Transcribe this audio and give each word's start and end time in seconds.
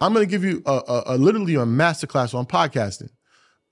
I'm 0.00 0.14
going 0.14 0.26
to 0.26 0.30
give 0.30 0.44
you 0.44 0.62
a, 0.64 0.82
a, 0.88 1.02
a 1.06 1.18
literally 1.18 1.56
a 1.56 1.66
masterclass 1.66 2.34
on 2.34 2.46
podcasting. 2.46 3.10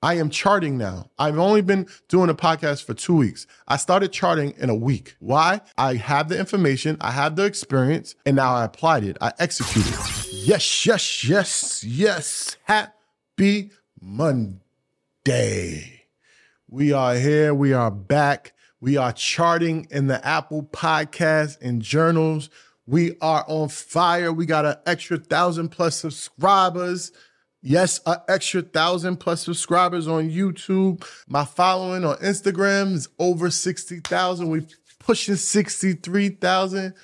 I 0.02 0.14
am 0.14 0.30
charting 0.30 0.78
now. 0.78 1.10
I've 1.18 1.38
only 1.38 1.62
been 1.62 1.88
doing 2.08 2.30
a 2.30 2.34
podcast 2.34 2.84
for 2.84 2.94
two 2.94 3.16
weeks. 3.16 3.46
I 3.66 3.78
started 3.78 4.12
charting 4.12 4.54
in 4.58 4.70
a 4.70 4.74
week. 4.74 5.16
Why? 5.18 5.60
I 5.76 5.94
have 5.94 6.28
the 6.28 6.38
information, 6.38 6.98
I 7.00 7.10
have 7.10 7.34
the 7.34 7.44
experience, 7.44 8.14
and 8.24 8.36
now 8.36 8.54
I 8.54 8.64
applied 8.64 9.04
it. 9.04 9.16
I 9.20 9.32
executed. 9.40 9.92
Yes, 10.30 10.86
yes, 10.86 11.24
yes, 11.24 11.82
yes. 11.82 12.56
Happy 12.64 13.70
Monday. 14.00 14.60
We 16.68 16.92
are 16.92 17.14
here. 17.14 17.52
We 17.54 17.72
are 17.72 17.90
back. 17.90 18.52
We 18.80 18.96
are 18.96 19.12
charting 19.12 19.88
in 19.90 20.06
the 20.06 20.24
Apple 20.24 20.62
Podcast 20.62 21.58
and 21.60 21.82
journals. 21.82 22.50
We 22.88 23.18
are 23.20 23.44
on 23.48 23.68
fire. 23.68 24.32
We 24.32 24.46
got 24.46 24.64
an 24.64 24.76
extra 24.86 25.18
thousand 25.18 25.68
plus 25.68 25.96
subscribers. 25.96 27.12
Yes, 27.60 28.00
an 28.06 28.16
extra 28.28 28.62
thousand 28.62 29.18
plus 29.18 29.42
subscribers 29.42 30.08
on 30.08 30.30
YouTube. 30.30 31.06
My 31.28 31.44
following 31.44 32.06
on 32.06 32.16
Instagram 32.16 32.94
is 32.94 33.06
over 33.18 33.50
60,000. 33.50 34.48
We 34.48 34.66
pushing 35.00 35.36
63,000. 35.36 36.94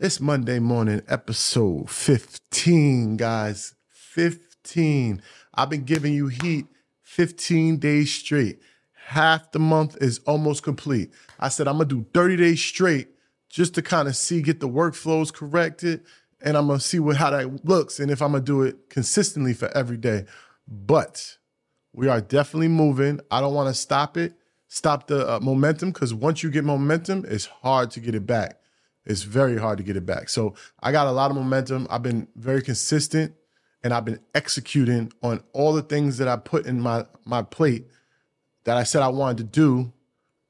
It's 0.00 0.20
Monday 0.20 0.58
morning, 0.58 1.02
episode 1.06 1.88
15, 1.88 3.18
guys. 3.18 3.76
15. 3.92 5.22
I've 5.54 5.70
been 5.70 5.84
giving 5.84 6.12
you 6.12 6.26
heat 6.26 6.66
15 7.04 7.76
days 7.76 8.12
straight. 8.12 8.58
Half 9.06 9.52
the 9.52 9.60
month 9.60 9.96
is 10.00 10.18
almost 10.26 10.64
complete. 10.64 11.12
I 11.38 11.50
said 11.50 11.68
I'm 11.68 11.76
gonna 11.78 11.84
do 11.84 12.04
30 12.12 12.36
days 12.36 12.60
straight 12.60 13.10
just 13.48 13.74
to 13.74 13.82
kind 13.82 14.08
of 14.08 14.16
see, 14.16 14.42
get 14.42 14.60
the 14.60 14.68
workflows 14.68 15.32
corrected, 15.32 16.04
and 16.40 16.56
I'm 16.56 16.66
gonna 16.68 16.80
see 16.80 16.98
what 16.98 17.16
how 17.16 17.30
that 17.30 17.64
looks 17.64 17.98
and 17.98 18.10
if 18.10 18.22
I'm 18.22 18.32
gonna 18.32 18.44
do 18.44 18.62
it 18.62 18.90
consistently 18.90 19.54
for 19.54 19.68
every 19.76 19.96
day. 19.96 20.24
But 20.66 21.38
we 21.92 22.08
are 22.08 22.20
definitely 22.20 22.68
moving. 22.68 23.20
I 23.30 23.40
don't 23.40 23.54
want 23.54 23.68
to 23.68 23.74
stop 23.74 24.16
it, 24.16 24.34
stop 24.68 25.06
the 25.08 25.28
uh, 25.28 25.40
momentum 25.40 25.90
because 25.90 26.14
once 26.14 26.42
you 26.42 26.50
get 26.50 26.64
momentum, 26.64 27.24
it's 27.28 27.46
hard 27.46 27.90
to 27.92 28.00
get 28.00 28.14
it 28.14 28.26
back. 28.26 28.60
It's 29.04 29.22
very 29.22 29.56
hard 29.56 29.78
to 29.78 29.84
get 29.84 29.96
it 29.96 30.04
back. 30.04 30.28
So 30.28 30.54
I 30.82 30.92
got 30.92 31.06
a 31.06 31.12
lot 31.12 31.30
of 31.30 31.36
momentum. 31.36 31.86
I've 31.90 32.02
been 32.02 32.28
very 32.36 32.62
consistent 32.62 33.34
and 33.82 33.94
I've 33.94 34.04
been 34.04 34.20
executing 34.34 35.12
on 35.22 35.42
all 35.52 35.72
the 35.72 35.82
things 35.82 36.18
that 36.18 36.28
I 36.28 36.36
put 36.36 36.66
in 36.66 36.80
my 36.80 37.06
my 37.24 37.42
plate 37.42 37.86
that 38.64 38.76
I 38.76 38.82
said 38.82 39.02
I 39.02 39.08
wanted 39.08 39.38
to 39.38 39.44
do. 39.44 39.92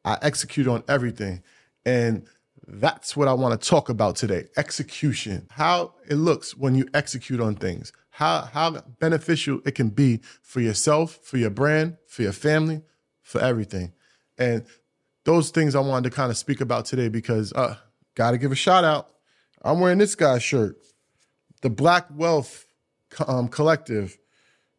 I 0.05 0.19
execute 0.23 0.67
on 0.67 0.83
everything. 0.89 1.43
And 1.85 2.27
that's 2.71 3.17
what 3.17 3.29
I 3.29 3.33
want 3.33 3.59
to 3.59 3.69
talk 3.69 3.89
about 3.89 4.17
today. 4.17 4.45
Execution. 4.57 5.47
How 5.51 5.95
it 6.09 6.17
looks 6.17 6.55
when 6.55 6.75
you 6.75 6.87
execute 6.93 7.41
on 7.41 7.55
things. 7.55 7.93
How 8.11 8.43
how 8.53 8.83
beneficial 9.01 9.61
it 9.65 9.75
can 9.75 9.89
be 9.89 10.21
for 10.43 10.61
yourself, 10.61 11.19
for 11.23 11.39
your 11.39 11.51
brand, 11.51 11.97
for 12.07 12.23
your 12.23 12.33
family, 12.33 12.83
for 13.23 13.41
everything. 13.41 13.93
And 14.37 14.67
those 15.25 15.51
things 15.51 15.75
I 15.75 15.81
wanted 15.81 16.11
to 16.11 16.17
kind 16.17 16.31
of 16.31 16.37
speak 16.37 16.61
about 16.61 16.85
today 16.85 17.09
because 17.09 17.53
uh 17.55 17.77
got 18.15 18.33
to 18.33 18.39
give 18.39 18.53
a 18.53 18.57
shout 18.57 18.85
out. 18.85 19.09
I'm 19.63 19.81
wearing 19.81 19.99
this 19.99 20.15
guy's 20.15 20.43
shirt. 20.43 20.77
The 21.63 21.71
Black 21.71 22.07
Wealth 22.15 22.67
um, 23.27 23.49
Collective. 23.49 24.19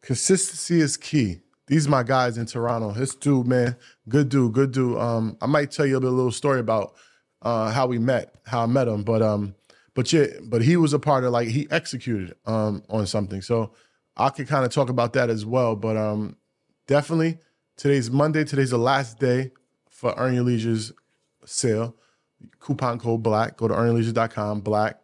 Consistency 0.00 0.80
is 0.80 0.96
key. 0.96 1.40
These 1.66 1.86
are 1.86 1.90
my 1.90 2.02
guys 2.02 2.38
in 2.38 2.46
Toronto. 2.46 2.92
This 2.92 3.14
dude, 3.14 3.46
man, 3.46 3.76
good 4.08 4.28
dude, 4.28 4.52
good 4.52 4.72
dude. 4.72 4.96
Um, 4.96 5.36
I 5.40 5.46
might 5.46 5.70
tell 5.70 5.86
you 5.86 5.98
a 5.98 6.00
little 6.00 6.32
story 6.32 6.60
about 6.60 6.94
uh, 7.42 7.70
how 7.70 7.86
we 7.86 7.98
met, 7.98 8.34
how 8.46 8.62
I 8.62 8.66
met 8.66 8.88
him. 8.88 9.02
But 9.02 9.22
um, 9.22 9.54
but 9.94 10.12
yeah, 10.12 10.26
but 10.44 10.62
he 10.62 10.76
was 10.76 10.92
a 10.92 10.98
part 10.98 11.24
of 11.24 11.32
like 11.32 11.48
he 11.48 11.66
executed 11.70 12.34
um 12.46 12.82
on 12.88 13.06
something. 13.06 13.42
So 13.42 13.72
I 14.16 14.30
could 14.30 14.48
kind 14.48 14.64
of 14.64 14.72
talk 14.72 14.88
about 14.88 15.12
that 15.14 15.30
as 15.30 15.46
well. 15.46 15.76
But 15.76 15.96
um, 15.96 16.36
definitely 16.86 17.38
today's 17.76 18.10
Monday. 18.10 18.44
Today's 18.44 18.70
the 18.70 18.78
last 18.78 19.18
day 19.18 19.52
for 19.88 20.14
Earn 20.16 20.34
Your 20.34 20.44
Leisure's 20.44 20.92
sale. 21.44 21.96
Coupon 22.58 22.98
code 22.98 23.22
Black. 23.22 23.56
Go 23.56 23.68
to 23.68 23.74
earnyourleisure.com. 23.74 24.60
Black. 24.60 24.98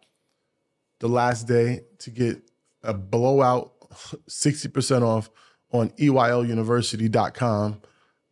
The 0.99 1.07
last 1.07 1.47
day 1.47 1.81
to 1.99 2.09
get 2.09 2.41
a 2.83 2.93
blowout 2.93 3.73
60% 4.29 5.01
off 5.03 5.29
on 5.71 5.89
EYLUniversity.com. 5.91 7.81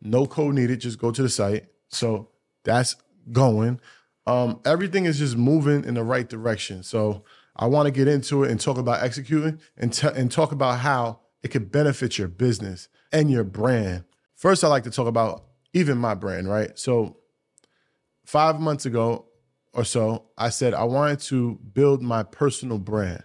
No 0.02 0.26
code 0.26 0.54
needed. 0.54 0.80
Just 0.80 0.98
go 0.98 1.10
to 1.10 1.22
the 1.22 1.28
site. 1.28 1.66
So 1.88 2.30
that's 2.64 2.96
going. 3.32 3.80
Um, 4.26 4.60
everything 4.64 5.04
is 5.04 5.18
just 5.18 5.36
moving 5.36 5.84
in 5.84 5.94
the 5.94 6.02
right 6.02 6.28
direction. 6.28 6.82
So 6.82 7.24
I 7.54 7.66
want 7.66 7.86
to 7.86 7.92
get 7.92 8.08
into 8.08 8.44
it 8.44 8.50
and 8.50 8.60
talk 8.60 8.76
about 8.76 9.02
executing 9.02 9.60
and, 9.76 9.92
t- 9.92 10.08
and 10.14 10.30
talk 10.30 10.52
about 10.52 10.80
how 10.80 11.20
it 11.42 11.48
could 11.48 11.70
benefit 11.70 12.18
your 12.18 12.28
business 12.28 12.88
and 13.12 13.30
your 13.30 13.44
brand. 13.44 14.04
First, 14.34 14.64
I 14.64 14.68
like 14.68 14.84
to 14.84 14.90
talk 14.90 15.06
about 15.06 15.44
even 15.72 15.96
my 15.98 16.14
brand, 16.14 16.48
right? 16.48 16.76
So 16.78 17.18
five 18.24 18.60
months 18.60 18.84
ago 18.84 19.26
or 19.72 19.84
so, 19.84 20.26
I 20.36 20.48
said 20.50 20.74
I 20.74 20.84
wanted 20.84 21.20
to 21.20 21.58
build 21.72 22.02
my 22.02 22.22
personal 22.22 22.78
brand. 22.78 23.22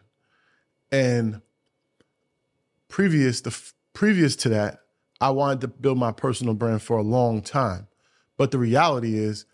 And 0.91 1.41
previous 2.87 3.41
the 3.41 3.57
previous 3.93 4.35
to 4.37 4.49
that, 4.49 4.79
I 5.19 5.31
wanted 5.31 5.61
to 5.61 5.67
build 5.67 5.97
my 5.97 6.11
personal 6.11 6.53
brand 6.53 6.81
for 6.81 6.97
a 6.97 7.03
long 7.03 7.41
time. 7.41 7.87
But 8.37 8.51
the 8.51 8.57
reality 8.57 9.17
is 9.17 9.45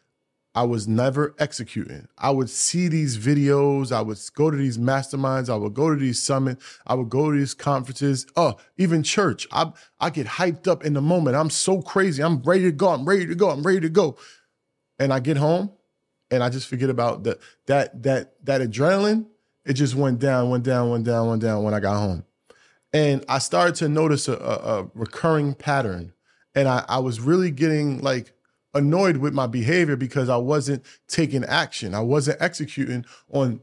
I 0.58 0.64
was 0.64 0.88
never 0.88 1.36
executing. 1.38 2.08
I 2.18 2.32
would 2.32 2.50
see 2.50 2.88
these 2.88 3.16
videos. 3.16 3.92
I 3.92 4.02
would 4.02 4.18
go 4.34 4.50
to 4.50 4.58
these 4.58 4.80
masterminds. 4.80 5.52
I 5.52 5.56
would 5.56 5.76
go 5.76 5.92
to 5.92 5.96
these 5.96 6.20
summits. 6.20 6.80
I 6.88 6.96
would 6.96 7.10
go 7.10 7.32
to 7.32 7.38
these 7.38 7.54
conferences. 7.54 8.26
Oh, 8.36 8.58
even 8.76 9.04
church. 9.04 9.48
I 9.52 9.72
I 10.00 10.10
get 10.10 10.26
hyped 10.26 10.68
up 10.68 10.84
in 10.84 10.94
the 10.94 11.02
moment. 11.02 11.36
I'm 11.36 11.52
so 11.52 11.84
crazy. 11.84 12.24
I'm 12.24 12.42
ready 12.42 12.64
to 12.64 12.72
go. 12.72 12.90
I'm 12.90 13.06
ready 13.06 13.28
to 13.28 13.36
go. 13.36 13.52
I'm 13.52 13.62
ready 13.62 13.82
to 13.82 13.90
go. 13.90 14.18
And 14.98 15.14
I 15.14 15.20
get 15.20 15.38
home, 15.38 15.74
and 16.32 16.42
I 16.44 16.50
just 16.50 16.68
forget 16.68 16.90
about 16.90 17.22
the 17.22 17.38
that 17.68 18.02
that 18.02 18.44
that 18.44 18.62
adrenaline. 18.62 19.28
It 19.64 19.74
just 19.74 19.94
went 19.94 20.18
down, 20.18 20.50
went 20.50 20.64
down, 20.64 20.90
went 20.90 21.06
down, 21.06 21.30
went 21.30 21.44
down 21.44 21.62
when 21.62 21.76
I 21.76 21.80
got 21.80 22.00
home, 22.00 22.26
and 22.92 23.24
I 23.30 23.38
started 23.38 23.76
to 23.76 23.90
notice 23.90 24.28
a, 24.28 24.34
a, 24.34 24.80
a 24.80 24.92
recurring 24.96 25.54
pattern. 25.54 26.14
And 26.56 26.68
I, 26.68 26.84
I 26.90 26.98
was 26.98 27.20
really 27.20 27.52
getting 27.52 28.00
like 28.00 28.34
annoyed 28.78 29.18
with 29.18 29.34
my 29.34 29.48
behavior 29.48 29.96
because 29.96 30.30
I 30.30 30.38
wasn't 30.38 30.86
taking 31.08 31.44
action. 31.44 31.94
I 31.94 32.00
wasn't 32.00 32.42
executing 32.42 33.06
on 33.32 33.62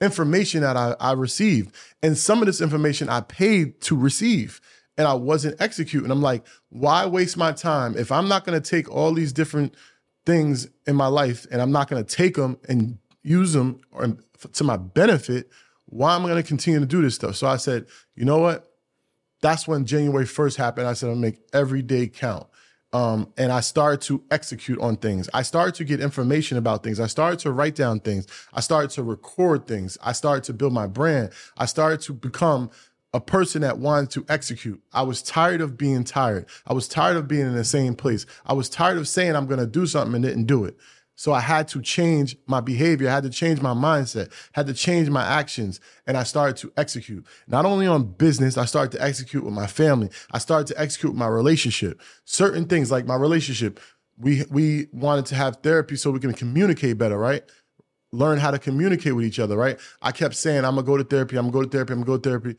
information 0.00 0.60
that 0.60 0.76
I, 0.76 0.94
I 1.00 1.12
received. 1.12 1.74
And 2.02 2.18
some 2.18 2.40
of 2.40 2.46
this 2.46 2.60
information 2.60 3.08
I 3.08 3.20
paid 3.20 3.80
to 3.82 3.96
receive 3.96 4.60
and 4.98 5.06
I 5.06 5.14
wasn't 5.14 5.60
executing. 5.60 6.10
I'm 6.10 6.22
like, 6.22 6.46
why 6.68 7.06
waste 7.06 7.36
my 7.36 7.52
time 7.52 7.96
if 7.96 8.10
I'm 8.10 8.28
not 8.28 8.44
going 8.44 8.60
to 8.60 8.70
take 8.70 8.90
all 8.90 9.12
these 9.12 9.32
different 9.32 9.74
things 10.24 10.68
in 10.86 10.96
my 10.96 11.06
life 11.06 11.46
and 11.50 11.62
I'm 11.62 11.72
not 11.72 11.88
going 11.88 12.04
to 12.04 12.16
take 12.16 12.34
them 12.34 12.58
and 12.68 12.98
use 13.22 13.52
them 13.52 13.80
or, 13.92 14.16
to 14.52 14.64
my 14.64 14.76
benefit? 14.76 15.50
Why 15.86 16.16
am 16.16 16.24
I 16.24 16.28
going 16.28 16.42
to 16.42 16.48
continue 16.48 16.80
to 16.80 16.86
do 16.86 17.02
this 17.02 17.14
stuff? 17.14 17.36
So 17.36 17.46
I 17.46 17.56
said, 17.56 17.86
you 18.14 18.24
know 18.24 18.38
what? 18.38 18.70
That's 19.42 19.68
when 19.68 19.84
January 19.84 20.24
1st 20.24 20.56
happened. 20.56 20.86
I 20.86 20.94
said, 20.94 21.10
I'll 21.10 21.16
make 21.16 21.38
every 21.52 21.82
day 21.82 22.08
count. 22.08 22.46
Um, 22.96 23.30
and 23.36 23.52
I 23.52 23.60
started 23.60 24.00
to 24.06 24.24
execute 24.30 24.80
on 24.80 24.96
things. 24.96 25.28
I 25.34 25.42
started 25.42 25.74
to 25.74 25.84
get 25.84 26.00
information 26.00 26.56
about 26.56 26.82
things. 26.82 26.98
I 26.98 27.08
started 27.08 27.38
to 27.40 27.52
write 27.52 27.74
down 27.74 28.00
things. 28.00 28.26
I 28.54 28.60
started 28.60 28.88
to 28.92 29.02
record 29.02 29.66
things. 29.66 29.98
I 30.02 30.12
started 30.12 30.44
to 30.44 30.54
build 30.54 30.72
my 30.72 30.86
brand. 30.86 31.30
I 31.58 31.66
started 31.66 32.00
to 32.02 32.14
become 32.14 32.70
a 33.12 33.20
person 33.20 33.60
that 33.60 33.76
wanted 33.76 34.08
to 34.12 34.24
execute. 34.30 34.80
I 34.94 35.02
was 35.02 35.20
tired 35.20 35.60
of 35.60 35.76
being 35.76 36.04
tired. 36.04 36.46
I 36.66 36.72
was 36.72 36.88
tired 36.88 37.18
of 37.18 37.28
being 37.28 37.46
in 37.46 37.54
the 37.54 37.64
same 37.64 37.96
place. 37.96 38.24
I 38.46 38.54
was 38.54 38.70
tired 38.70 38.96
of 38.96 39.06
saying 39.06 39.36
I'm 39.36 39.46
going 39.46 39.60
to 39.60 39.66
do 39.66 39.86
something 39.86 40.14
and 40.14 40.24
didn't 40.24 40.46
do 40.46 40.64
it. 40.64 40.78
So 41.16 41.32
I 41.32 41.40
had 41.40 41.66
to 41.68 41.80
change 41.80 42.36
my 42.46 42.60
behavior, 42.60 43.08
I 43.08 43.14
had 43.14 43.24
to 43.24 43.30
change 43.30 43.62
my 43.62 43.72
mindset, 43.72 44.30
had 44.52 44.66
to 44.66 44.74
change 44.74 45.08
my 45.08 45.24
actions, 45.24 45.80
and 46.06 46.16
I 46.16 46.22
started 46.22 46.58
to 46.58 46.72
execute. 46.76 47.26
Not 47.48 47.64
only 47.64 47.86
on 47.86 48.04
business, 48.04 48.58
I 48.58 48.66
started 48.66 48.92
to 48.98 49.02
execute 49.02 49.42
with 49.42 49.54
my 49.54 49.66
family. 49.66 50.10
I 50.30 50.38
started 50.38 50.66
to 50.68 50.80
execute 50.80 51.14
my 51.14 51.26
relationship. 51.26 52.00
Certain 52.24 52.66
things 52.66 52.90
like 52.90 53.06
my 53.06 53.16
relationship, 53.16 53.80
we 54.18 54.44
we 54.50 54.88
wanted 54.92 55.26
to 55.26 55.34
have 55.34 55.56
therapy 55.62 55.96
so 55.96 56.10
we 56.10 56.20
can 56.20 56.34
communicate 56.34 56.98
better, 56.98 57.18
right? 57.18 57.42
Learn 58.12 58.38
how 58.38 58.50
to 58.50 58.58
communicate 58.58 59.16
with 59.16 59.24
each 59.24 59.38
other, 59.38 59.56
right? 59.56 59.80
I 60.02 60.12
kept 60.12 60.34
saying, 60.34 60.64
I'm 60.64 60.74
gonna 60.74 60.82
go 60.86 60.98
to 60.98 61.04
therapy, 61.04 61.36
I'm 61.36 61.46
gonna 61.46 61.52
go 61.52 61.62
to 61.62 61.68
therapy, 61.68 61.92
I'm 61.94 62.00
gonna 62.00 62.06
go 62.06 62.18
to 62.18 62.28
therapy. 62.28 62.56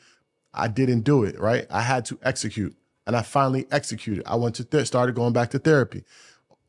I 0.54 0.68
didn't 0.68 1.02
do 1.02 1.24
it, 1.24 1.40
right? 1.40 1.68
I 1.70 1.82
had 1.82 2.06
to 2.06 2.18
execute. 2.24 2.76
And 3.06 3.16
I 3.16 3.22
finally 3.22 3.68
executed. 3.72 4.24
I 4.28 4.36
went 4.36 4.56
to 4.56 4.66
th- 4.66 4.88
started 4.88 5.16
going 5.16 5.32
back 5.32 5.52
to 5.52 5.60
therapy. 5.60 6.04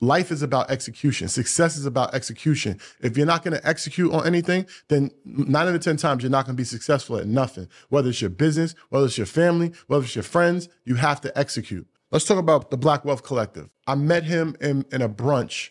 Life 0.01 0.31
is 0.31 0.43
about 0.43 0.71
execution. 0.71 1.27
Success 1.29 1.77
is 1.77 1.85
about 1.85 2.15
execution. 2.15 2.79
If 3.01 3.17
you're 3.17 3.27
not 3.27 3.43
going 3.43 3.57
to 3.57 3.67
execute 3.67 4.13
on 4.13 4.27
anything, 4.27 4.67
then 4.89 5.11
nine 5.25 5.67
out 5.67 5.75
of 5.75 5.81
10 5.81 5.97
times 5.97 6.23
you're 6.23 6.31
not 6.31 6.47
going 6.47 6.57
to 6.57 6.61
be 6.61 6.65
successful 6.65 7.17
at 7.17 7.27
nothing. 7.27 7.69
Whether 7.89 8.11
it's 8.11 8.21
your 8.21 8.31
business, 8.31 8.75
whether 8.91 9.07
it's 9.07 9.19
your 9.19 9.27
family, 9.27 9.73
whether 9.89 10.05
it's 10.05 10.15
your 10.15 10.23
friends, 10.23 10.69
you 10.85 10.95
have 10.97 11.21
to 11.23 11.37
execute. 11.37 11.87
Let's 12.13 12.25
talk 12.25 12.39
about 12.39 12.71
the 12.71 12.77
Black 12.77 13.05
Wealth 13.05 13.25
Collective. 13.25 13.69
I 13.87 13.97
met 13.97 14.25
him 14.25 14.57
in, 14.61 14.87
in 14.93 15.03
a 15.03 15.09
brunch 15.09 15.71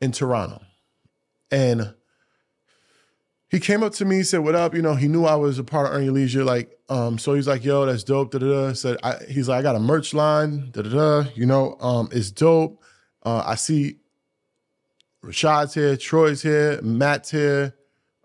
in 0.00 0.12
Toronto. 0.12 0.60
And 1.50 1.94
he 3.48 3.60
came 3.60 3.82
up 3.82 3.92
to 3.94 4.06
me, 4.06 4.22
said, 4.22 4.38
"What 4.38 4.54
up?" 4.54 4.74
You 4.74 4.80
know, 4.80 4.94
he 4.94 5.08
knew 5.08 5.26
I 5.26 5.34
was 5.34 5.58
a 5.58 5.64
part 5.64 5.86
of 5.86 5.92
Earn 5.92 6.04
Your 6.04 6.14
Leisure. 6.14 6.42
Like, 6.42 6.78
um, 6.88 7.18
so 7.18 7.34
he's 7.34 7.46
like, 7.46 7.62
"Yo, 7.64 7.84
that's 7.84 8.02
dope." 8.02 8.30
Da 8.32 8.38
da 8.38 8.46
da. 8.46 8.72
Said, 8.72 8.96
I, 9.02 9.16
he's 9.28 9.48
like, 9.48 9.58
"I 9.58 9.62
got 9.62 9.76
a 9.76 9.78
merch 9.78 10.14
line." 10.14 10.70
Da 10.70 10.80
da 10.80 10.88
da. 10.88 11.30
You 11.34 11.44
know, 11.44 11.76
um, 11.80 12.08
it's 12.12 12.30
dope. 12.30 12.81
Uh, 13.24 13.42
I 13.46 13.54
see 13.54 13.96
Rashad's 15.24 15.74
here, 15.74 15.96
Troy's 15.96 16.42
here, 16.42 16.80
Matt's 16.82 17.30
here, 17.30 17.74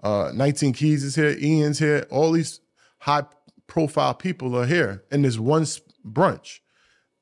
uh, 0.04 0.32
19 0.34 0.74
Keys 0.74 1.04
is 1.04 1.16
here, 1.16 1.36
Ian's 1.40 1.80
here. 1.80 2.06
All 2.10 2.32
these 2.32 2.60
high 3.00 3.24
profile 3.68 4.14
people 4.14 4.56
are 4.58 4.66
here 4.66 5.04
in 5.12 5.22
this 5.22 5.38
one 5.38 5.64
brunch. 6.06 6.60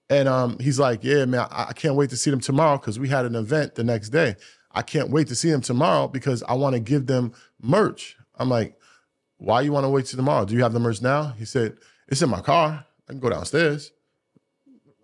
And 0.09 0.29
um, 0.29 0.59
he's 0.59 0.77
like, 0.77 1.03
"Yeah, 1.03 1.25
man, 1.25 1.47
I, 1.49 1.67
I 1.69 1.73
can't 1.73 1.95
wait 1.95 2.11
to 2.11 2.17
see 2.17 2.29
them 2.29 2.39
tomorrow 2.39 2.77
because 2.77 2.99
we 2.99 3.09
had 3.09 3.25
an 3.25 3.35
event 3.35 3.73
the 3.73 3.83
next 3.83 4.09
day." 4.09 4.35
I 4.75 4.81
can't 4.81 5.09
wait 5.09 5.27
to 5.29 5.35
see 5.35 5.49
them 5.49 5.61
tomorrow 5.61 6.09
because 6.09 6.43
I 6.43 6.53
want 6.53 6.73
to 6.75 6.81
give 6.81 7.07
them 7.07 7.31
merch. 7.61 8.17
I'm 8.35 8.49
like, 8.49 8.77
why 9.37 9.61
you 9.61 9.71
want 9.71 9.85
to 9.85 9.89
wait 9.89 10.05
till 10.05 10.17
tomorrow? 10.17 10.43
Do 10.43 10.53
you 10.53 10.63
have 10.63 10.73
the 10.73 10.79
merch 10.79 11.01
now? 11.01 11.29
He 11.37 11.45
said, 11.45 11.77
it's 12.09 12.21
in 12.21 12.29
my 12.29 12.41
car. 12.41 12.85
I 13.07 13.11
can 13.11 13.21
go 13.21 13.29
downstairs. 13.29 13.91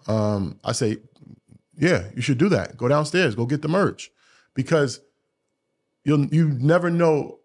Um, 0.07 0.59
I 0.63 0.73
say, 0.73 0.97
yeah, 1.81 2.05
you 2.15 2.21
should 2.21 2.37
do 2.37 2.47
that. 2.49 2.77
Go 2.77 2.87
downstairs, 2.87 3.35
go 3.35 3.45
get 3.45 3.61
the 3.61 3.67
merch 3.67 4.11
because 4.53 5.01
you'll 6.05 6.25
you 6.27 6.49
never 6.49 6.89
know 6.89 7.39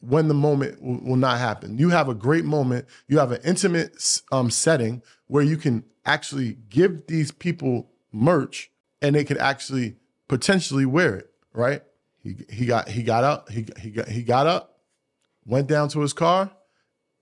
when 0.00 0.28
the 0.28 0.34
moment 0.34 0.82
will, 0.82 1.00
will, 1.00 1.16
not 1.16 1.38
happen. 1.38 1.76
You 1.76 1.90
have 1.90 2.08
a 2.08 2.14
great 2.14 2.46
moment. 2.46 2.86
You 3.06 3.18
have 3.18 3.32
an 3.32 3.40
intimate 3.44 4.22
um, 4.32 4.50
setting 4.50 5.02
where 5.26 5.42
you 5.42 5.58
can 5.58 5.84
actually 6.06 6.56
give 6.70 7.06
these 7.06 7.30
people 7.30 7.90
merch 8.10 8.70
and 9.02 9.14
they 9.14 9.24
can 9.24 9.36
actually 9.36 9.96
potentially 10.26 10.86
wear 10.86 11.16
it 11.16 11.30
right? 11.52 11.82
He 12.22 12.36
he 12.48 12.66
got 12.66 12.88
he 12.88 13.02
got 13.02 13.24
up 13.24 13.50
he 13.50 13.66
he 13.78 13.90
got 13.90 14.08
he 14.08 14.22
got 14.22 14.46
up, 14.46 14.78
went 15.44 15.68
down 15.68 15.88
to 15.90 16.00
his 16.00 16.12
car, 16.12 16.50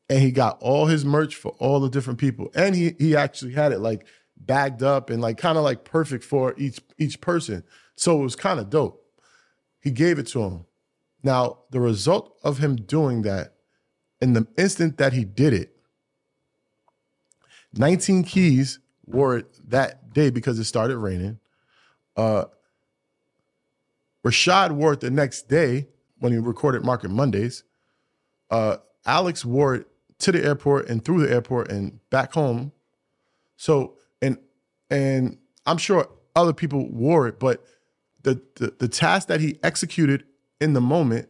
and 0.09 0.21
he 0.21 0.31
got 0.31 0.59
all 0.61 0.87
his 0.87 1.05
merch 1.05 1.37
for 1.37 1.55
all 1.59 1.81
the 1.81 1.89
different 1.89 2.19
people, 2.19 2.51
and 2.55 2.75
he 2.75 2.95
he 2.99 3.17
actually 3.17 3.53
had 3.53 3.73
it 3.73 3.79
like 3.79 4.07
bagged 4.41 4.83
up 4.83 5.11
and 5.11 5.21
like 5.21 5.39
kind 5.39 5.59
of 5.59 5.65
like 5.65 5.85
perfect 5.85 6.25
for 6.25 6.55
each 6.57 6.81
each 6.99 7.21
person. 7.21 7.65
So 7.97 8.19
it 8.19 8.23
was 8.23 8.37
kind 8.37 8.61
of 8.61 8.71
dope. 8.71 9.05
He 9.81 9.91
gave 9.91 10.19
it 10.19 10.27
to 10.29 10.43
him. 10.43 10.65
Now 11.23 11.59
the 11.71 11.81
result 11.81 12.39
of 12.43 12.59
him 12.59 12.77
doing 12.77 13.23
that, 13.23 13.55
in 14.21 14.33
the 14.33 14.47
instant 14.57 14.99
that 14.99 15.13
he 15.13 15.25
did 15.25 15.53
it, 15.53 15.77
19 17.75 18.25
keys 18.25 18.79
wore 19.07 19.37
it 19.37 19.71
that 19.71 20.13
day 20.13 20.31
because 20.31 20.59
it 20.59 20.65
started 20.65 20.99
raining. 20.99 21.39
Uh, 22.17 22.45
Rashad 24.25 24.73
wore 24.73 24.95
it 24.95 25.01
the 25.01 25.11
next 25.11 25.49
day 25.49 25.89
when 26.19 26.33
he 26.33 26.39
recorded 26.39 26.85
Market 26.85 27.11
Mondays. 27.11 27.65
Uh, 28.51 28.79
Alex 29.07 29.45
wore 29.45 29.75
it 29.77 29.87
to 30.19 30.33
the 30.33 30.45
airport 30.45 30.89
and 30.89 31.05
through 31.05 31.25
the 31.25 31.33
airport 31.33 31.71
and 31.71 32.01
back 32.11 32.33
home. 32.33 32.73
So 33.57 33.98
and 34.91 35.39
I'm 35.67 35.79
sure 35.79 36.09
other 36.35 36.53
people 36.53 36.89
wore 36.91 37.29
it, 37.29 37.39
but 37.39 37.65
the, 38.23 38.41
the 38.57 38.75
the, 38.79 38.89
task 38.89 39.29
that 39.29 39.41
he 39.41 39.59
executed 39.63 40.25
in 40.61 40.73
the 40.73 40.81
moment 40.81 41.29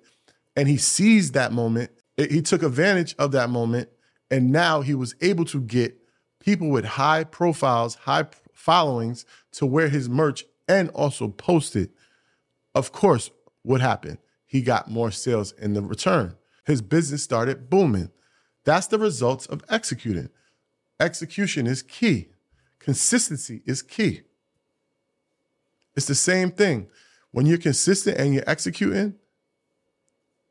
and 0.56 0.68
he 0.68 0.76
seized 0.76 1.34
that 1.34 1.52
moment, 1.52 1.90
it, 2.16 2.30
he 2.30 2.42
took 2.42 2.62
advantage 2.62 3.14
of 3.18 3.32
that 3.32 3.50
moment, 3.50 3.88
and 4.30 4.50
now 4.50 4.80
he 4.80 4.94
was 4.94 5.14
able 5.20 5.44
to 5.46 5.60
get 5.60 5.98
people 6.40 6.68
with 6.68 6.84
high 6.84 7.24
profiles, 7.24 7.94
high 7.96 8.26
followings 8.52 9.24
to 9.52 9.66
wear 9.66 9.88
his 9.88 10.08
merch 10.08 10.44
and 10.66 10.88
also 10.90 11.28
post 11.28 11.76
it 11.76 11.90
of 12.78 12.92
course, 12.92 13.30
what 13.62 13.80
happened? 13.80 14.18
He 14.46 14.62
got 14.62 14.88
more 14.88 15.10
sales 15.10 15.50
in 15.52 15.74
the 15.74 15.82
return. 15.82 16.36
His 16.64 16.80
business 16.80 17.24
started 17.24 17.68
booming. 17.68 18.10
That's 18.64 18.86
the 18.86 19.00
results 19.00 19.46
of 19.46 19.64
executing. 19.68 20.28
Execution 21.00 21.66
is 21.66 21.82
key. 21.82 22.28
Consistency 22.78 23.62
is 23.66 23.82
key. 23.82 24.22
It's 25.96 26.06
the 26.06 26.14
same 26.14 26.50
thing. 26.50 26.88
When 27.32 27.46
you're 27.46 27.58
consistent 27.58 28.18
and 28.18 28.32
you're 28.32 28.48
executing, 28.48 29.14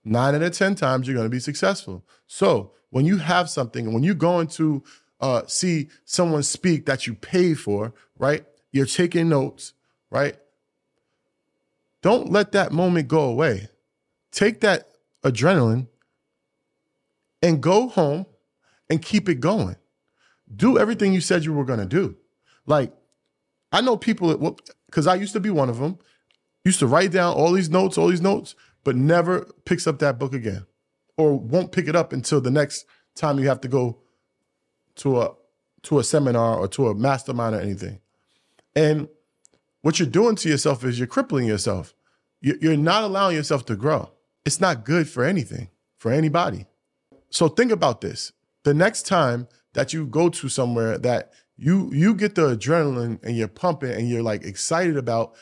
nine 0.04 0.36
out 0.36 0.42
of 0.42 0.52
10 0.52 0.76
times 0.76 1.08
you're 1.08 1.16
going 1.16 1.26
to 1.26 1.30
be 1.30 1.40
successful. 1.40 2.06
So 2.28 2.74
when 2.90 3.06
you 3.06 3.18
have 3.18 3.50
something 3.50 3.86
and 3.86 3.94
when 3.94 4.04
you're 4.04 4.16
going 4.16 4.48
to 4.48 4.84
uh, 5.20 5.44
see 5.48 5.90
someone 6.06 6.44
speak 6.44 6.86
that 6.86 7.08
you 7.08 7.16
pay 7.16 7.54
for, 7.54 7.94
right? 8.18 8.46
You're 8.72 8.86
taking 8.86 9.30
notes, 9.30 9.74
right? 10.10 10.38
Don't 12.02 12.32
let 12.32 12.52
that 12.52 12.72
moment 12.72 13.08
go 13.08 13.22
away. 13.22 13.70
Take 14.32 14.60
that 14.62 14.90
adrenaline 15.24 15.88
and 17.42 17.62
go 17.62 17.88
home 17.88 18.26
and 18.90 19.02
keep 19.02 19.28
it 19.30 19.40
going. 19.40 19.76
Do 20.56 20.78
everything 20.78 21.14
you 21.14 21.22
said 21.22 21.44
you 21.44 21.54
were 21.54 21.66
going 21.66 21.80
to 21.80 21.86
do. 21.86 22.16
Like, 22.66 22.94
I 23.72 23.82
know 23.82 23.98
people, 23.98 24.30
that, 24.30 24.74
because 24.86 25.08
I 25.08 25.16
used 25.16 25.34
to 25.34 25.40
be 25.40 25.50
one 25.50 25.70
of 25.70 25.80
them, 25.80 26.00
used 26.64 26.80
to 26.80 26.88
write 26.88 27.12
down 27.12 27.34
all 27.34 27.52
these 27.52 27.70
notes, 27.70 27.98
all 27.98 28.08
these 28.08 28.22
notes, 28.22 28.56
but 28.84 28.96
never 28.96 29.46
picks 29.66 29.88
up 29.88 30.00
that 30.00 30.20
book 30.20 30.34
again 30.34 30.66
or 31.18 31.38
won't 31.38 31.72
pick 31.72 31.88
it 31.88 31.96
up 31.96 32.14
until 32.14 32.40
the 32.40 32.52
next 32.52 32.86
time 33.16 33.40
you 33.40 33.48
have 33.48 33.62
to 33.62 33.68
go 33.68 34.00
to 34.96 35.22
a 35.22 35.34
to 35.84 36.00
a 36.00 36.04
seminar 36.04 36.58
or 36.58 36.68
to 36.68 36.88
a 36.88 36.96
mastermind 36.96 37.56
or 37.56 37.62
anything. 37.62 38.00
And 38.76 39.08
what 39.82 40.00
you're 40.00 40.08
doing 40.08 40.36
to 40.38 40.50
yourself 40.50 40.84
is 40.84 40.98
you're 40.98 41.08
crippling 41.08 41.48
yourself. 41.48 41.94
You're 42.42 42.78
not 42.78 43.04
allowing 43.04 43.36
yourself 43.36 43.66
to 43.66 43.76
grow. 43.76 44.12
It's 44.46 44.62
not 44.62 44.86
good 44.86 45.10
for 45.10 45.24
anything, 45.24 45.70
for 45.98 46.12
anybody. 46.12 46.68
So 47.30 47.48
think 47.48 47.72
about 47.72 48.02
this. 48.02 48.32
The 48.64 48.74
next 48.74 49.08
time 49.08 49.48
that 49.78 49.94
you 49.94 50.08
go 50.08 50.28
to 50.28 50.50
somewhere 50.50 50.98
that 50.98 51.32
you 51.56 51.92
you 51.94 52.16
get 52.16 52.34
the 52.34 52.58
adrenaline 52.58 53.24
and 53.24 53.38
you're 53.38 53.48
pumping 53.48 53.92
and 53.92 54.10
you're 54.10 54.24
like 54.24 54.44
excited 54.44 54.98
about 54.98 55.36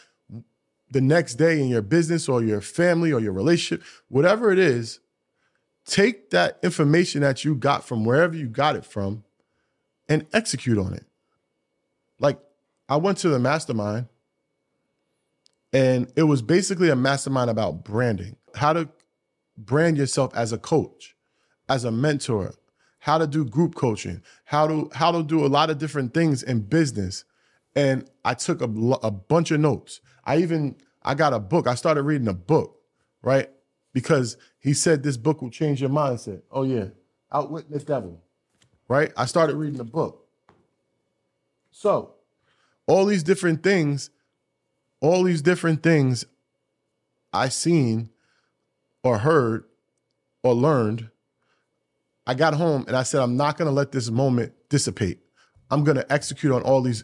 the 0.92 1.00
next 1.00 1.36
day 1.36 1.62
in 1.62 1.70
your 1.70 1.82
business 1.82 2.28
or 2.28 2.44
your 2.44 2.60
family 2.60 3.14
or 3.14 3.22
your 3.22 3.32
relationship, 3.32 3.82
whatever 4.10 4.52
it 4.52 4.60
is, 4.60 5.00
take 5.86 6.32
that 6.32 6.60
information 6.64 7.22
that 7.22 7.46
you 7.46 7.56
got 7.56 7.86
from 7.86 8.04
wherever 8.04 8.36
you 8.36 8.50
got 8.50 8.76
it 8.76 8.84
from 8.84 9.24
and 10.10 10.26
execute 10.34 10.78
on 10.78 10.94
it. 10.94 11.06
Like 12.20 12.38
I 12.90 12.98
went 12.98 13.20
to 13.20 13.30
the 13.30 13.40
mastermind 13.40 14.10
and 15.72 16.12
it 16.18 16.24
was 16.24 16.42
basically 16.42 16.90
a 16.90 16.96
mastermind 16.98 17.50
about 17.50 17.86
branding, 17.86 18.36
how 18.54 18.74
to 18.74 18.90
brand 19.58 19.98
yourself 19.98 20.36
as 20.36 20.52
a 20.52 20.58
coach, 20.58 21.16
as 21.70 21.86
a 21.86 21.92
mentor, 21.92 22.56
how 23.06 23.20
to 23.20 23.28
do 23.28 23.46
group 23.46 23.76
coaching, 23.76 24.24
how 24.46 24.66
to 24.66 24.90
how 24.96 25.12
to 25.12 25.22
do 25.22 25.46
a 25.46 25.48
lot 25.48 25.70
of 25.70 25.78
different 25.78 26.12
things 26.16 26.42
in 26.42 26.62
business. 26.62 27.24
And 27.76 28.10
I 28.24 28.34
took 28.34 28.62
a, 28.62 28.66
a 29.04 29.12
bunch 29.12 29.52
of 29.52 29.60
notes. 29.60 30.02
I 30.24 30.38
even 30.38 30.76
I 31.04 31.14
got 31.14 31.32
a 31.32 31.40
book. 31.40 31.68
I 31.68 31.76
started 31.76 32.02
reading 32.02 32.28
a 32.28 32.34
book, 32.34 32.82
right? 33.22 33.48
Because 33.94 34.38
he 34.58 34.74
said 34.74 35.04
this 35.04 35.18
book 35.18 35.44
will 35.44 35.52
change 35.52 35.82
your 35.82 35.92
mindset. 35.92 36.42
Oh 36.50 36.64
yeah, 36.64 36.86
outwit 37.32 37.70
the 37.70 37.78
devil, 37.78 38.24
right? 38.88 39.14
I 39.16 39.26
started 39.26 39.56
reading 39.56 39.78
the 39.78 39.84
book. 39.84 40.28
So, 41.70 42.16
all 42.88 43.06
these 43.06 43.22
different 43.22 43.62
things 43.62 44.10
all 45.00 45.22
these 45.22 45.44
different 45.44 45.84
things 45.84 46.26
I 47.32 47.50
seen 47.50 48.10
or 49.04 49.20
heard 49.20 49.66
or 50.42 50.56
learned, 50.56 51.12
I 52.28 52.34
got 52.34 52.54
home 52.54 52.86
and 52.88 52.96
I 52.96 53.04
said, 53.04 53.22
I'm 53.22 53.38
not 53.38 53.58
gonna 53.58 53.72
let 53.72 53.92
this 53.92 54.10
moment 54.10 54.54
dissipate. 54.70 55.20
I'm 55.70 55.84
gonna 55.84 56.06
execute 56.10 56.52
on 56.52 56.62
all 56.64 56.82
these 56.82 57.04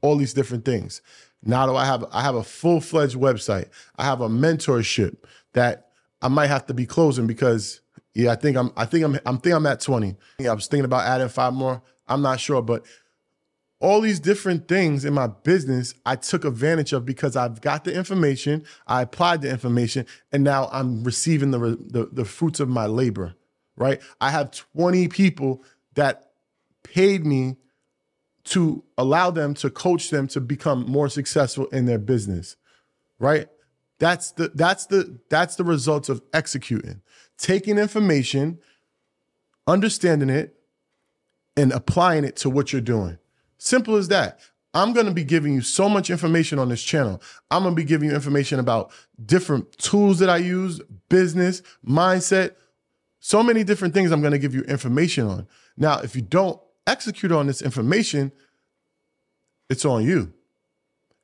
all 0.00 0.16
these 0.16 0.34
different 0.34 0.64
things. 0.64 1.02
Now 1.42 1.66
do 1.66 1.76
I 1.76 1.84
have 1.84 2.04
I 2.12 2.22
have 2.22 2.34
a 2.34 2.44
full-fledged 2.44 3.16
website. 3.16 3.68
I 3.96 4.04
have 4.04 4.20
a 4.20 4.28
mentorship 4.28 5.16
that 5.52 5.88
I 6.22 6.28
might 6.28 6.46
have 6.46 6.66
to 6.66 6.74
be 6.74 6.86
closing 6.86 7.26
because 7.26 7.80
yeah, 8.14 8.32
I 8.32 8.36
think 8.36 8.56
I'm 8.56 8.72
I 8.76 8.84
think 8.84 9.04
I'm 9.04 9.18
I'm 9.26 9.38
think 9.38 9.54
I'm 9.54 9.66
at 9.66 9.80
20. 9.80 10.16
Yeah, 10.38 10.52
I 10.52 10.54
was 10.54 10.66
thinking 10.66 10.84
about 10.84 11.06
adding 11.06 11.28
five 11.28 11.52
more. 11.52 11.82
I'm 12.06 12.22
not 12.22 12.40
sure, 12.40 12.62
but 12.62 12.84
all 13.80 14.00
these 14.00 14.20
different 14.20 14.66
things 14.66 15.04
in 15.04 15.12
my 15.12 15.26
business 15.26 15.94
I 16.06 16.16
took 16.16 16.44
advantage 16.44 16.92
of 16.92 17.04
because 17.04 17.36
I've 17.36 17.60
got 17.60 17.84
the 17.84 17.94
information, 17.94 18.64
I 18.86 19.02
applied 19.02 19.42
the 19.42 19.50
information, 19.50 20.06
and 20.32 20.42
now 20.42 20.68
I'm 20.72 21.04
receiving 21.04 21.50
the, 21.50 21.58
the, 21.58 22.08
the 22.10 22.24
fruits 22.24 22.60
of 22.60 22.68
my 22.68 22.86
labor, 22.86 23.34
right? 23.76 24.00
I 24.20 24.30
have 24.30 24.50
20 24.50 25.08
people 25.08 25.62
that 25.94 26.32
paid 26.82 27.24
me 27.24 27.56
to 28.44 28.84
allow 28.98 29.30
them 29.30 29.54
to 29.54 29.70
coach 29.70 30.10
them 30.10 30.28
to 30.28 30.40
become 30.40 30.84
more 30.86 31.08
successful 31.08 31.66
in 31.66 31.86
their 31.86 31.98
business. 31.98 32.56
Right? 33.18 33.48
That's 33.98 34.32
the 34.32 34.48
that's 34.54 34.86
the 34.86 35.18
that's 35.30 35.56
the 35.56 35.64
results 35.64 36.08
of 36.08 36.22
executing. 36.32 37.00
Taking 37.38 37.78
information, 37.78 38.58
understanding 39.66 40.30
it, 40.30 40.56
and 41.56 41.72
applying 41.72 42.24
it 42.24 42.36
to 42.36 42.50
what 42.50 42.72
you're 42.72 42.82
doing. 42.82 43.18
Simple 43.58 43.96
as 43.96 44.08
that. 44.08 44.40
I'm 44.74 44.92
going 44.92 45.06
to 45.06 45.12
be 45.12 45.24
giving 45.24 45.54
you 45.54 45.62
so 45.62 45.88
much 45.88 46.10
information 46.10 46.58
on 46.58 46.68
this 46.68 46.82
channel. 46.82 47.22
I'm 47.50 47.62
going 47.62 47.76
to 47.76 47.80
be 47.80 47.86
giving 47.86 48.08
you 48.08 48.14
information 48.14 48.58
about 48.58 48.90
different 49.24 49.70
tools 49.78 50.18
that 50.18 50.28
I 50.28 50.38
use, 50.38 50.80
business, 51.08 51.62
mindset, 51.86 52.56
so 53.26 53.42
many 53.42 53.64
different 53.64 53.94
things 53.94 54.12
I'm 54.12 54.20
going 54.20 54.34
to 54.34 54.38
give 54.38 54.54
you 54.54 54.60
information 54.64 55.26
on. 55.26 55.48
Now, 55.78 55.98
if 56.00 56.14
you 56.14 56.20
don't 56.20 56.60
execute 56.86 57.32
on 57.32 57.46
this 57.46 57.62
information, 57.62 58.32
it's 59.70 59.86
on 59.86 60.04
you. 60.04 60.34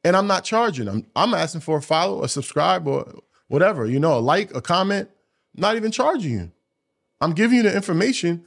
And 0.02 0.16
I'm 0.16 0.26
not 0.26 0.42
charging. 0.42 0.88
I'm 0.88 1.04
I'm 1.14 1.34
asking 1.34 1.60
for 1.60 1.76
a 1.76 1.82
follow, 1.82 2.24
a 2.24 2.28
subscribe, 2.28 2.88
or 2.88 3.20
whatever, 3.48 3.84
you 3.84 4.00
know, 4.00 4.16
a 4.16 4.18
like, 4.18 4.54
a 4.54 4.62
comment, 4.62 5.10
not 5.54 5.76
even 5.76 5.90
charging 5.90 6.32
you. 6.32 6.52
I'm 7.20 7.32
giving 7.32 7.58
you 7.58 7.64
the 7.64 7.76
information 7.76 8.46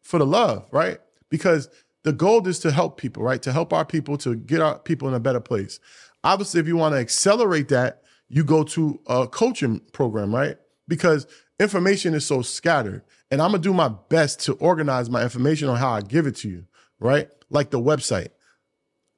for 0.00 0.20
the 0.20 0.26
love, 0.26 0.68
right? 0.70 0.98
Because 1.30 1.68
the 2.04 2.12
goal 2.12 2.46
is 2.46 2.60
to 2.60 2.70
help 2.70 2.96
people, 2.96 3.24
right? 3.24 3.42
To 3.42 3.52
help 3.52 3.72
our 3.72 3.84
people 3.84 4.16
to 4.18 4.36
get 4.36 4.60
our 4.60 4.78
people 4.78 5.08
in 5.08 5.14
a 5.14 5.20
better 5.20 5.40
place. 5.40 5.80
Obviously, 6.22 6.60
if 6.60 6.68
you 6.68 6.76
want 6.76 6.94
to 6.94 7.00
accelerate 7.00 7.70
that, 7.70 8.04
you 8.28 8.44
go 8.44 8.62
to 8.62 9.00
a 9.08 9.26
coaching 9.26 9.80
program, 9.92 10.32
right? 10.32 10.58
Because 10.86 11.26
information 11.58 12.14
is 12.14 12.26
so 12.26 12.42
scattered. 12.42 13.02
And 13.30 13.40
I'm 13.40 13.50
gonna 13.50 13.62
do 13.62 13.74
my 13.74 13.88
best 14.08 14.40
to 14.40 14.54
organize 14.54 15.10
my 15.10 15.22
information 15.22 15.68
on 15.68 15.76
how 15.76 15.92
I 15.92 16.00
give 16.00 16.26
it 16.26 16.36
to 16.36 16.48
you, 16.48 16.66
right? 17.00 17.28
Like 17.50 17.70
the 17.70 17.80
website. 17.80 18.28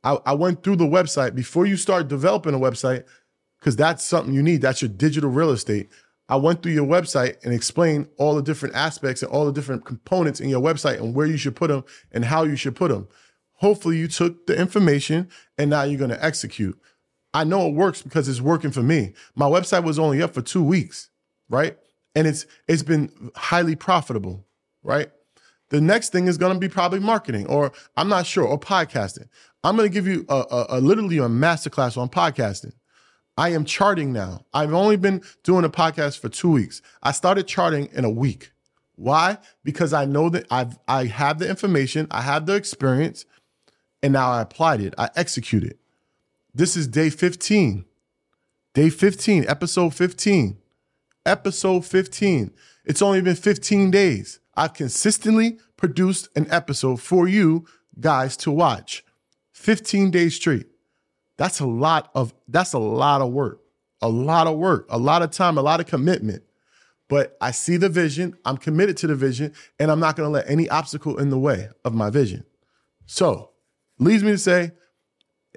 I, 0.04 0.18
I 0.24 0.34
went 0.34 0.62
through 0.62 0.76
the 0.76 0.84
website 0.84 1.34
before 1.34 1.66
you 1.66 1.76
start 1.76 2.08
developing 2.08 2.54
a 2.54 2.58
website, 2.58 3.04
because 3.58 3.76
that's 3.76 4.04
something 4.04 4.32
you 4.32 4.42
need. 4.42 4.62
That's 4.62 4.80
your 4.80 4.88
digital 4.88 5.30
real 5.30 5.50
estate. 5.50 5.88
I 6.28 6.36
went 6.36 6.62
through 6.62 6.72
your 6.72 6.86
website 6.86 7.44
and 7.44 7.52
explained 7.54 8.08
all 8.16 8.34
the 8.34 8.42
different 8.42 8.74
aspects 8.74 9.22
and 9.22 9.30
all 9.30 9.46
the 9.46 9.52
different 9.52 9.84
components 9.84 10.40
in 10.40 10.48
your 10.48 10.60
website 10.60 10.98
and 10.98 11.14
where 11.14 11.26
you 11.26 11.36
should 11.36 11.56
put 11.56 11.68
them 11.68 11.84
and 12.12 12.24
how 12.24 12.44
you 12.44 12.56
should 12.56 12.76
put 12.76 12.90
them. 12.90 13.08
Hopefully, 13.54 13.96
you 13.96 14.08
took 14.08 14.46
the 14.46 14.58
information 14.58 15.28
and 15.56 15.70
now 15.70 15.82
you're 15.82 16.06
to 16.06 16.24
execute. 16.24 16.78
I 17.32 17.44
know 17.44 17.66
it 17.66 17.74
works 17.74 18.02
because 18.02 18.28
it's 18.28 18.40
working 18.40 18.70
for 18.70 18.82
me. 18.82 19.14
My 19.34 19.46
website 19.46 19.84
was 19.84 19.98
only 19.98 20.22
up 20.22 20.34
for 20.34 20.42
two 20.42 20.62
weeks, 20.62 21.10
right? 21.48 21.76
And 22.16 22.26
it's 22.26 22.46
it's 22.66 22.82
been 22.82 23.30
highly 23.36 23.76
profitable, 23.76 24.44
right? 24.82 25.10
The 25.68 25.80
next 25.80 26.10
thing 26.10 26.26
is 26.26 26.38
going 26.38 26.54
to 26.54 26.58
be 26.58 26.68
probably 26.68 26.98
marketing, 26.98 27.46
or 27.46 27.72
I'm 27.96 28.08
not 28.08 28.26
sure, 28.26 28.44
or 28.44 28.58
podcasting. 28.58 29.28
I'm 29.62 29.76
going 29.76 29.88
to 29.88 29.92
give 29.92 30.06
you 30.06 30.24
a, 30.28 30.44
a, 30.50 30.66
a 30.70 30.80
literally 30.80 31.18
a 31.18 31.28
masterclass 31.28 31.96
on 31.96 32.08
podcasting. 32.08 32.72
I 33.36 33.50
am 33.50 33.64
charting 33.64 34.12
now. 34.12 34.46
I've 34.54 34.72
only 34.72 34.96
been 34.96 35.22
doing 35.44 35.64
a 35.64 35.68
podcast 35.68 36.18
for 36.18 36.28
two 36.28 36.50
weeks. 36.50 36.80
I 37.02 37.12
started 37.12 37.46
charting 37.46 37.90
in 37.92 38.04
a 38.04 38.10
week. 38.10 38.52
Why? 38.94 39.38
Because 39.62 39.92
I 39.92 40.06
know 40.06 40.30
that 40.30 40.46
I've 40.50 40.78
I 40.88 41.04
have 41.04 41.38
the 41.38 41.48
information, 41.48 42.06
I 42.10 42.22
have 42.22 42.46
the 42.46 42.54
experience, 42.54 43.26
and 44.02 44.12
now 44.12 44.30
I 44.30 44.40
applied 44.40 44.80
it. 44.80 44.94
I 44.96 45.10
executed. 45.16 45.78
This 46.54 46.76
is 46.76 46.88
day 46.88 47.10
15. 47.10 47.84
Day 48.72 48.88
15, 48.88 49.44
episode 49.48 49.94
15. 49.94 50.58
Episode 51.26 51.84
15. 51.84 52.52
It's 52.84 53.02
only 53.02 53.20
been 53.20 53.34
15 53.34 53.90
days. 53.90 54.38
I've 54.54 54.74
consistently 54.74 55.58
produced 55.76 56.28
an 56.36 56.46
episode 56.50 57.02
for 57.02 57.26
you 57.26 57.66
guys 57.98 58.36
to 58.38 58.52
watch. 58.52 59.04
15 59.52 60.12
days 60.12 60.36
straight. 60.36 60.66
That's 61.36 61.58
a 61.58 61.66
lot 61.66 62.10
of 62.14 62.32
that's 62.46 62.72
a 62.72 62.78
lot 62.78 63.22
of 63.22 63.32
work. 63.32 63.60
A 64.02 64.08
lot 64.08 64.46
of 64.46 64.56
work, 64.56 64.86
a 64.88 64.98
lot 64.98 65.22
of 65.22 65.32
time, 65.32 65.58
a 65.58 65.62
lot 65.62 65.80
of 65.80 65.86
commitment. 65.86 66.44
But 67.08 67.36
I 67.40 67.50
see 67.50 67.76
the 67.76 67.88
vision, 67.88 68.36
I'm 68.44 68.56
committed 68.56 68.96
to 68.98 69.06
the 69.06 69.14
vision, 69.14 69.52
and 69.80 69.90
I'm 69.90 70.00
not 70.00 70.16
going 70.16 70.28
to 70.28 70.32
let 70.32 70.48
any 70.48 70.68
obstacle 70.68 71.18
in 71.18 71.30
the 71.30 71.38
way 71.38 71.68
of 71.84 71.94
my 71.94 72.10
vision. 72.10 72.44
So, 73.06 73.50
leads 73.98 74.22
me 74.22 74.32
to 74.32 74.38
say 74.38 74.72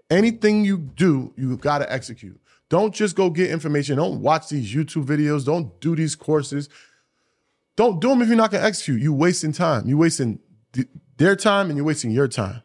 anything 0.09 0.63
you 0.63 0.77
do, 0.77 1.33
you 1.37 1.57
got 1.57 1.79
to 1.79 1.91
execute. 1.91 2.39
Don't 2.69 2.93
just 2.93 3.15
go 3.15 3.29
get 3.29 3.49
information. 3.49 3.97
Don't 3.97 4.21
watch 4.21 4.49
these 4.49 4.73
YouTube 4.73 5.05
videos. 5.05 5.45
Don't 5.45 5.79
do 5.81 5.95
these 5.95 6.15
courses. 6.15 6.69
Don't 7.75 7.99
do 7.99 8.09
them 8.09 8.21
if 8.21 8.27
you're 8.27 8.37
not 8.37 8.51
going 8.51 8.61
to 8.61 8.67
execute. 8.67 9.01
You're 9.01 9.13
wasting 9.13 9.51
time. 9.51 9.87
You're 9.87 9.97
wasting 9.97 10.39
their 11.17 11.35
time 11.35 11.69
and 11.69 11.77
you're 11.77 11.85
wasting 11.85 12.11
your 12.11 12.27
time. 12.27 12.61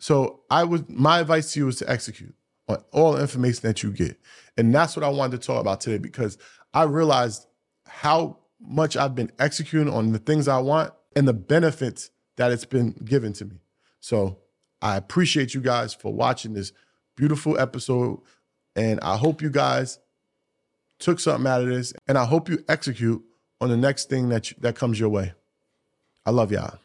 So 0.00 0.40
I 0.50 0.64
would 0.64 0.88
my 0.88 1.20
advice 1.20 1.52
to 1.52 1.60
you 1.60 1.68
is 1.68 1.76
to 1.76 1.90
execute 1.90 2.34
on 2.68 2.78
all 2.92 3.12
the 3.12 3.20
information 3.20 3.60
that 3.62 3.82
you 3.82 3.90
get. 3.90 4.20
And 4.56 4.72
that's 4.74 4.96
what 4.96 5.04
I 5.04 5.08
wanted 5.08 5.40
to 5.40 5.46
talk 5.46 5.60
about 5.60 5.80
today 5.80 5.98
because 5.98 6.38
I 6.72 6.84
realized 6.84 7.46
how 7.86 8.38
much 8.60 8.96
I've 8.96 9.14
been 9.14 9.32
executing 9.38 9.92
on 9.92 10.12
the 10.12 10.18
things 10.18 10.46
I 10.46 10.58
want 10.58 10.92
and 11.16 11.26
the 11.26 11.32
benefits 11.32 12.10
that 12.36 12.52
it's 12.52 12.64
been 12.64 12.92
given 13.04 13.32
to 13.34 13.44
me. 13.44 13.56
So 14.00 14.38
I 14.80 14.96
appreciate 14.96 15.54
you 15.54 15.60
guys 15.60 15.94
for 15.94 16.12
watching 16.12 16.54
this 16.54 16.72
beautiful 17.16 17.58
episode. 17.58 18.20
And 18.78 19.00
I 19.00 19.16
hope 19.16 19.42
you 19.42 19.50
guys 19.50 19.98
took 21.00 21.18
something 21.18 21.50
out 21.50 21.62
of 21.62 21.68
this. 21.68 21.92
And 22.06 22.16
I 22.16 22.24
hope 22.24 22.48
you 22.48 22.64
execute 22.68 23.22
on 23.60 23.68
the 23.68 23.76
next 23.76 24.08
thing 24.08 24.28
that, 24.28 24.50
you, 24.50 24.56
that 24.60 24.76
comes 24.76 25.00
your 25.00 25.08
way. 25.08 25.34
I 26.24 26.30
love 26.30 26.52
y'all. 26.52 26.78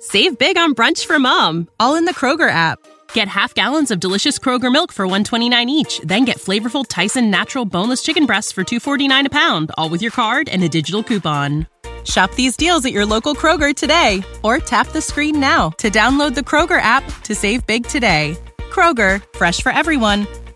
Save 0.00 0.38
big 0.38 0.56
on 0.56 0.74
brunch 0.74 1.04
for 1.04 1.18
mom, 1.18 1.68
all 1.78 1.96
in 1.96 2.06
the 2.06 2.14
Kroger 2.14 2.50
app. 2.50 2.78
Get 3.12 3.28
half 3.28 3.54
gallons 3.54 3.90
of 3.90 4.00
delicious 4.00 4.38
Kroger 4.38 4.72
milk 4.72 4.90
for 4.90 5.06
129 5.06 5.68
each, 5.68 6.00
then 6.00 6.24
get 6.24 6.38
flavorful 6.38 6.84
Tyson 6.88 7.30
natural 7.30 7.66
boneless 7.66 8.02
chicken 8.02 8.24
breasts 8.24 8.50
for 8.50 8.64
249 8.64 9.26
a 9.26 9.30
pound, 9.30 9.70
all 9.76 9.90
with 9.90 10.00
your 10.00 10.10
card 10.10 10.48
and 10.48 10.64
a 10.64 10.68
digital 10.68 11.02
coupon. 11.02 11.66
Shop 12.04 12.34
these 12.34 12.56
deals 12.56 12.84
at 12.84 12.92
your 12.92 13.06
local 13.06 13.34
Kroger 13.34 13.76
today 13.76 14.24
or 14.42 14.58
tap 14.58 14.88
the 14.88 15.02
screen 15.02 15.38
now 15.38 15.70
to 15.78 15.90
download 15.90 16.34
the 16.34 16.40
Kroger 16.40 16.80
app 16.80 17.04
to 17.22 17.34
save 17.34 17.66
big 17.66 17.86
today. 17.86 18.36
Kroger, 18.70 19.22
fresh 19.36 19.60
for 19.60 19.70
everyone. 19.70 20.26